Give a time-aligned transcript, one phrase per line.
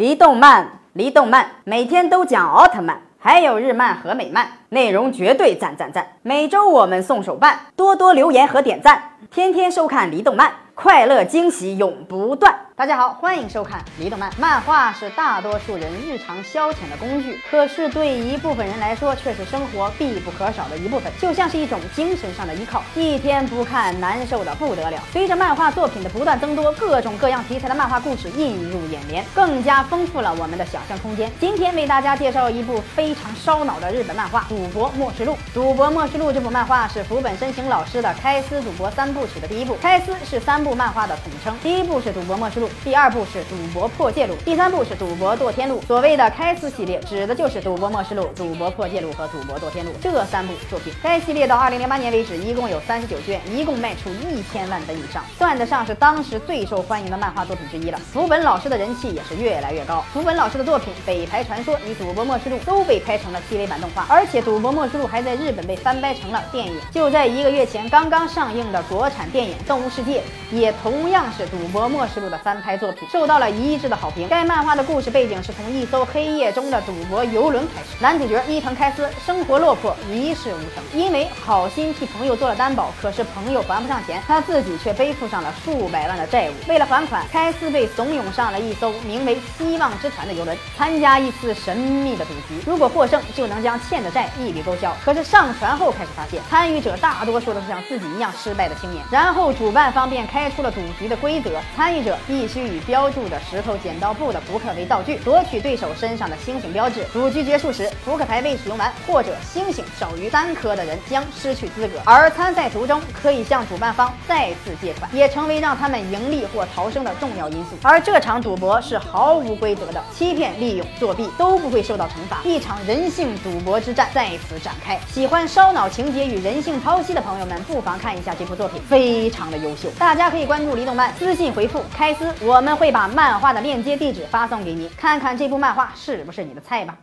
[0.00, 6.06] 离动漫，离动漫，每天都讲奥特曼，还有日漫和美漫，内容绝对赞赞赞！
[6.22, 12.60] 每周我们送手办，多多留言和点赞，天天收看离动漫，快乐惊喜永不断。
[12.80, 14.30] 大家好，欢迎收看《离动漫》。
[14.38, 22.82] 漫画是大多数人日常消遣的工具，可是对一部分人来说，却是生活必不可少的一部分，就像是一种精神上的依靠。
[22.94, 24.98] 一天不看，难受的不得了。
[25.12, 31.30] 随着漫画作品的不断增多，各种各样题材的漫画故事映入眼帘，更加丰富了我们的想象空间。
[31.38, 35.32] 今天为大家介绍一部非常烧脑的日本漫画《赌博默示录》。
[35.52, 39.76] 《赌博默示录》这部漫画是福本身行老师的开司赌博三部曲的第一部。
[39.82, 42.68] 开司是三部漫画的统称，第一部是《赌博默示录》。
[42.84, 45.80] 第二部是《赌博破戒录》，第三部是《赌博堕天录》。
[45.86, 50.92] 所谓的开司系列，指的就是《赌博默示录》《赌博破戒录》和《赌博堕天录》这三部作品。
[51.02, 57.98] 该系列到二零零八年为止，一共有三十九卷，一共卖出一千万本以上，算得上是当时最受欢迎的漫画作品之一了。
[58.12, 60.04] 福本老师的人气也是越来越高。
[60.12, 66.74] 福本老师的作品《北牌传说》与《赌博默示录》都被拍成了 TV 版动画，而且《赌博默示录》还在日本被翻拍成了电影。
[66.92, 73.06] 就在一个月前刚刚上映的国产电影《动物世界》，也同样是《赌博默示录》的翻拍作品。
[73.10, 74.26] 受到了一致的好评。
[74.28, 77.88] 该漫画的故事背景是从一艘黑夜中的赌博游轮开始。
[78.00, 86.52] 男主角伊藤开司生活落魄，一事无成，因为好心替朋友做了担保，可是朋友还不上钱，他自己却背负上了数百万的债务。
[86.68, 92.62] 为了还款，开司被怂恿上了一艘名为“希望之船”的游轮，参加一次神秘的赌局。
[92.64, 94.96] 如果获胜，就能将欠的债一笔勾销。
[95.04, 99.04] 可是上船后开始发现，参与者大多数都是像自己一样失败的青年。
[99.10, 107.04] 然后主办方便开出了赌局的规则：参与者一必须以标注的石头剪刀布的扑克为道具，夺取对手身上的星星标志。
[107.12, 111.98] 赌局结束时，扑克牌未使用完或者星星少于三颗的人将失去资格。
[112.06, 117.76] 而参赛途中可以向主办方再次借款，也成为让他们盈利或逃生的重要因素。
[117.82, 124.98] 而这场赌博是毫无规则的，欺骗、利用、作弊都不会受到惩罚，一场人性赌博之战在此展开。
[125.12, 129.90] 喜欢烧脑情节与人性剖析的朋友们，不妨看一下这部作品，非常的优秀。
[129.98, 136.96] 大家可以关注李动漫，私信回复开司，我们会把漫画的链接地址发送给你，看看这部漫画是不是你的菜吧。